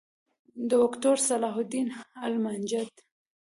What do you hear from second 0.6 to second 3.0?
دوکتور صلاح الدین المنجد